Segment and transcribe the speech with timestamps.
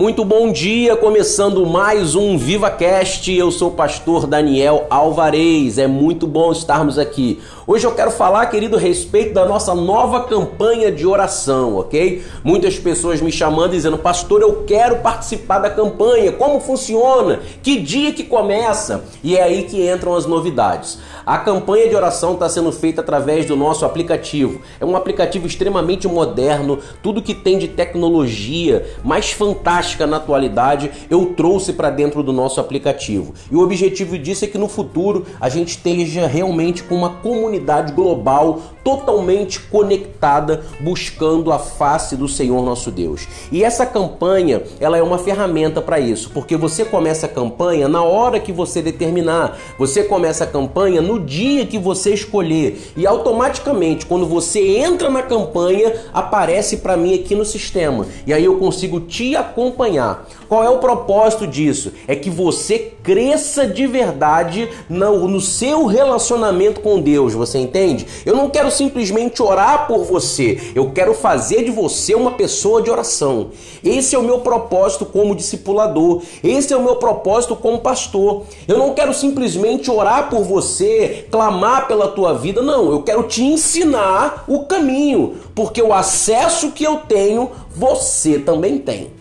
[0.00, 3.30] Muito bom dia, começando mais um VivaCast.
[3.36, 5.76] Eu sou o pastor Daniel Alvarez.
[5.76, 7.38] É muito bom estarmos aqui.
[7.66, 12.24] Hoje eu quero falar, querido, a respeito da nossa nova campanha de oração, ok?
[12.42, 16.32] Muitas pessoas me chamando dizendo, pastor, eu quero participar da campanha.
[16.32, 17.40] Como funciona?
[17.62, 19.04] Que dia que começa?
[19.22, 20.98] E é aí que entram as novidades.
[21.30, 24.60] A campanha de oração está sendo feita através do nosso aplicativo.
[24.80, 31.26] É um aplicativo extremamente moderno, tudo que tem de tecnologia mais fantástica na atualidade eu
[31.26, 33.32] trouxe para dentro do nosso aplicativo.
[33.48, 37.92] E o objetivo disso é que no futuro a gente esteja realmente com uma comunidade
[37.92, 43.28] global totalmente conectada, buscando a face do Senhor nosso Deus.
[43.52, 48.02] E essa campanha, ela é uma ferramenta para isso, porque você começa a campanha na
[48.02, 49.56] hora que você determinar.
[49.78, 55.22] Você começa a campanha no dia que você escolher e automaticamente quando você entra na
[55.22, 60.26] campanha aparece para mim aqui no sistema e aí eu consigo te acompanhar.
[60.50, 61.92] Qual é o propósito disso?
[62.08, 68.04] É que você cresça de verdade no, no seu relacionamento com Deus, você entende?
[68.26, 72.90] Eu não quero simplesmente orar por você, eu quero fazer de você uma pessoa de
[72.90, 73.50] oração.
[73.84, 78.42] Esse é o meu propósito como discipulador, esse é o meu propósito como pastor.
[78.66, 83.44] Eu não quero simplesmente orar por você, clamar pela tua vida, não, eu quero te
[83.44, 89.19] ensinar o caminho, porque o acesso que eu tenho, você também tem.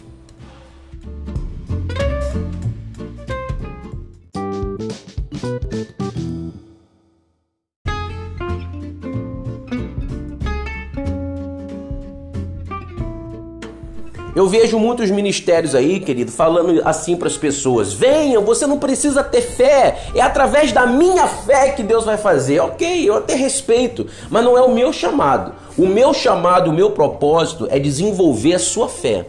[14.39, 19.21] Eu vejo muitos ministérios aí, querido, falando assim para as pessoas: venham, você não precisa
[19.21, 22.61] ter fé, é através da minha fé que Deus vai fazer.
[22.61, 25.53] Ok, eu até respeito, mas não é o meu chamado.
[25.77, 29.25] O meu chamado, o meu propósito é desenvolver a sua fé.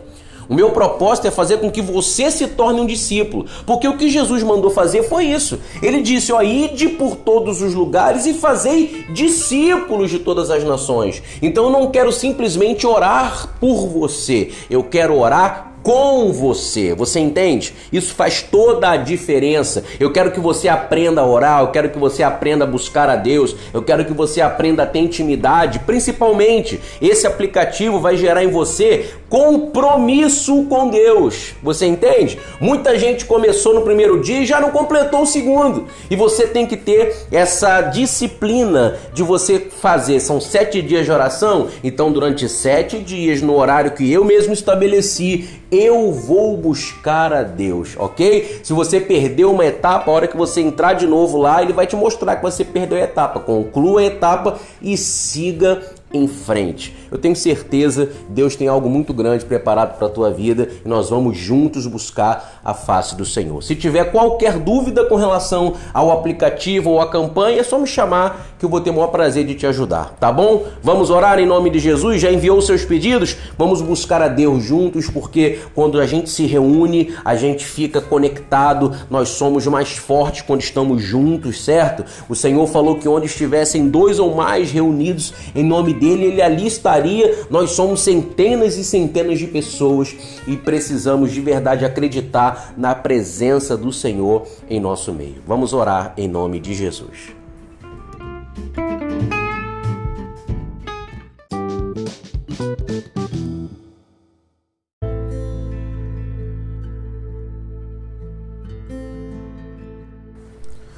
[0.51, 4.11] O meu propósito é fazer com que você se torne um discípulo, porque o que
[4.11, 5.61] Jesus mandou fazer foi isso.
[5.81, 11.22] Ele disse: ó, ide por todos os lugares e fazei discípulos de todas as nações.
[11.41, 16.95] Então eu não quero simplesmente orar por você, eu quero orar com você.
[16.95, 17.75] Você entende?
[17.93, 19.85] Isso faz toda a diferença.
[19.99, 23.17] Eu quero que você aprenda a orar, eu quero que você aprenda a buscar a
[23.17, 25.81] Deus, eu quero que você aprenda a ter intimidade.
[25.81, 31.55] Principalmente, esse aplicativo vai gerar em você compromisso com Deus.
[31.63, 32.39] Você entende?
[32.61, 35.87] Muita gente começou no primeiro dia e já não completou o segundo.
[36.11, 40.21] E você tem que ter essa disciplina de você fazer.
[40.21, 45.59] São sete dias de oração, então durante sete dias, no horário que eu mesmo estabeleci,
[45.70, 48.60] eu vou buscar a Deus, ok?
[48.62, 51.86] Se você perdeu uma etapa, a hora que você entrar de novo lá, ele vai
[51.86, 53.38] te mostrar que você perdeu a etapa.
[53.41, 55.82] Conclua a etapa e siga
[56.12, 56.97] em frente.
[57.10, 61.10] Eu tenho certeza Deus tem algo muito grande preparado para a tua vida e nós
[61.10, 63.62] vamos juntos buscar a face do Senhor.
[63.62, 68.54] Se tiver qualquer dúvida com relação ao aplicativo ou à campanha, é só me chamar
[68.59, 70.66] que eu vou ter o maior prazer de te ajudar, tá bom?
[70.82, 72.20] Vamos orar em nome de Jesus?
[72.20, 73.37] Já enviou seus pedidos?
[73.56, 78.94] Vamos buscar a Deus juntos, porque quando a gente se reúne, a gente fica conectado,
[79.09, 82.04] nós somos mais fortes quando estamos juntos, certo?
[82.28, 86.66] O Senhor falou que onde estivessem dois ou mais reunidos em nome dele, ele ali
[86.66, 87.47] estaria.
[87.50, 90.16] Nós somos centenas e centenas de pessoas
[90.47, 95.37] e precisamos de verdade acreditar na presença do Senhor em nosso meio.
[95.47, 97.38] Vamos orar em nome de Jesus.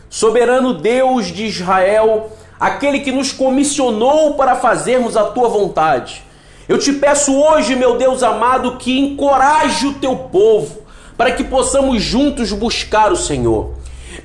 [0.09, 2.31] Soberano Deus de Israel,
[2.63, 6.23] aquele que nos comissionou para fazermos a tua vontade.
[6.69, 10.79] Eu te peço hoje, meu Deus amado, que encoraje o teu povo
[11.19, 13.73] para que possamos juntos buscar o Senhor.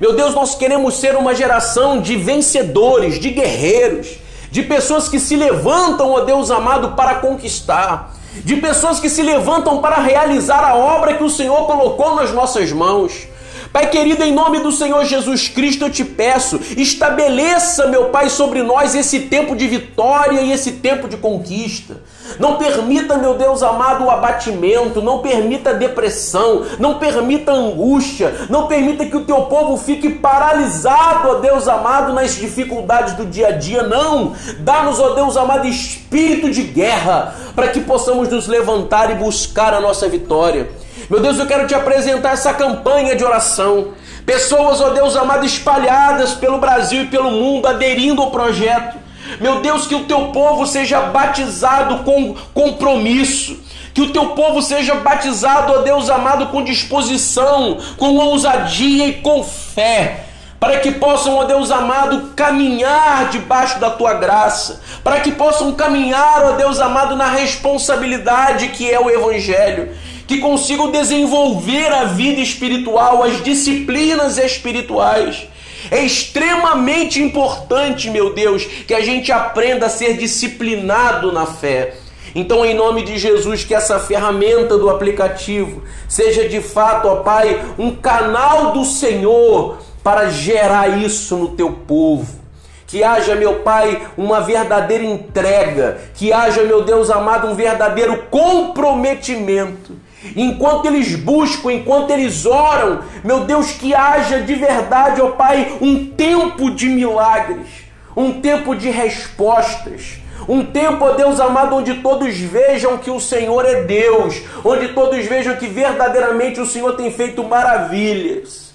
[0.00, 4.06] Meu Deus, nós queremos ser uma geração de vencedores, de guerreiros,
[4.52, 8.14] de pessoas que se levantam, ó Deus amado, para conquistar,
[8.44, 12.70] de pessoas que se levantam para realizar a obra que o Senhor colocou nas nossas
[12.70, 13.26] mãos.
[13.72, 18.62] Pai querido, em nome do Senhor Jesus Cristo, eu te peço, estabeleça, meu Pai, sobre
[18.62, 21.96] nós esse tempo de vitória e esse tempo de conquista.
[22.38, 28.46] Não permita, meu Deus amado, o abatimento, não permita a depressão, não permita a angústia,
[28.48, 33.48] não permita que o teu povo fique paralisado, ó Deus amado, nas dificuldades do dia
[33.48, 33.82] a dia.
[33.82, 34.34] Não!
[34.60, 39.80] Dá-nos, ó Deus amado, espírito de guerra, para que possamos nos levantar e buscar a
[39.80, 40.68] nossa vitória.
[41.10, 43.92] Meu Deus, eu quero te apresentar essa campanha de oração.
[44.26, 48.98] Pessoas, ó Deus amado, espalhadas pelo Brasil e pelo mundo, aderindo ao projeto.
[49.40, 53.58] Meu Deus, que o teu povo seja batizado com compromisso
[53.92, 59.42] Que o teu povo seja batizado, ó Deus amado, com disposição, com ousadia e com
[59.42, 60.24] fé
[60.60, 66.44] para que possam, ó Deus amado, caminhar debaixo da tua graça, para que possam caminhar,
[66.44, 69.90] ó Deus amado, na responsabilidade que é o Evangelho,
[70.28, 75.48] que consigam desenvolver a vida espiritual, as disciplinas espirituais.
[75.90, 81.94] É extremamente importante, meu Deus, que a gente aprenda a ser disciplinado na fé.
[82.34, 87.64] Então, em nome de Jesus, que essa ferramenta do aplicativo seja de fato, ó Pai,
[87.78, 92.38] um canal do Senhor para gerar isso no teu povo.
[92.86, 100.07] Que haja, meu Pai, uma verdadeira entrega, que haja, meu Deus amado, um verdadeiro comprometimento.
[100.34, 106.06] Enquanto eles buscam, enquanto eles oram, meu Deus, que haja de verdade, ó Pai, um
[106.06, 107.68] tempo de milagres,
[108.16, 110.18] um tempo de respostas,
[110.48, 115.24] um tempo, ó Deus amado, onde todos vejam que o Senhor é Deus, onde todos
[115.26, 118.72] vejam que verdadeiramente o Senhor tem feito maravilhas.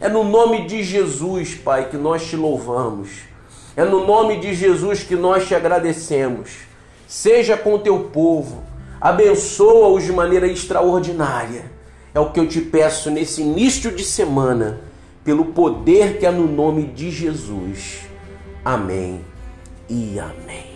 [0.00, 3.10] É no nome de Jesus, Pai, que nós te louvamos.
[3.76, 6.50] É no nome de Jesus que nós te agradecemos.
[7.08, 8.62] Seja com o teu povo,
[9.00, 11.72] abençoa-os de maneira extraordinária.
[12.14, 14.80] É o que eu te peço nesse início de semana,
[15.24, 18.00] pelo poder que é no nome de Jesus.
[18.64, 19.20] Amém
[19.88, 20.73] e amém.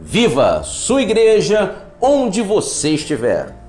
[0.00, 3.59] Viva sua igreja onde você estiver.